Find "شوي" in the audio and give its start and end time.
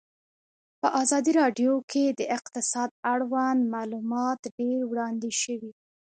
5.41-5.71